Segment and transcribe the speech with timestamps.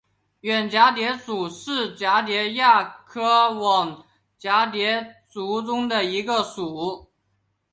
[0.39, 4.03] 远蛱蝶属是蛱蝶亚科网
[4.39, 7.11] 蛱蝶族中的一个属。